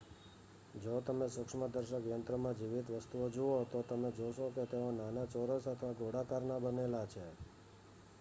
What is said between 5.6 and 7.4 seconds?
અથવા ગોળાકારનાં બનેલા છે